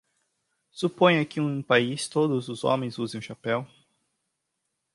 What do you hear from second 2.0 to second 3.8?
todos os homens usem um chapéu.